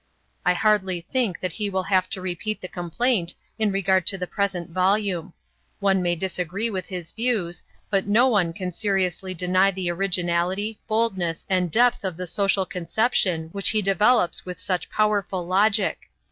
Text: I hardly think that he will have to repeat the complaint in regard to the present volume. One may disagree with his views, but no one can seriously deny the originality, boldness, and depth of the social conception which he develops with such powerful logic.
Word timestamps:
I 0.47 0.53
hardly 0.55 0.99
think 0.99 1.39
that 1.41 1.53
he 1.53 1.69
will 1.69 1.83
have 1.83 2.09
to 2.09 2.21
repeat 2.21 2.59
the 2.59 2.67
complaint 2.67 3.35
in 3.59 3.71
regard 3.71 4.07
to 4.07 4.17
the 4.17 4.25
present 4.25 4.71
volume. 4.71 5.33
One 5.79 6.01
may 6.01 6.15
disagree 6.15 6.71
with 6.71 6.87
his 6.87 7.11
views, 7.11 7.61
but 7.91 8.07
no 8.07 8.27
one 8.27 8.51
can 8.51 8.71
seriously 8.71 9.35
deny 9.35 9.69
the 9.69 9.91
originality, 9.91 10.79
boldness, 10.87 11.45
and 11.51 11.69
depth 11.69 12.03
of 12.03 12.17
the 12.17 12.25
social 12.25 12.65
conception 12.65 13.49
which 13.51 13.69
he 13.69 13.81
develops 13.83 14.43
with 14.43 14.59
such 14.59 14.89
powerful 14.89 15.45
logic. 15.45 15.99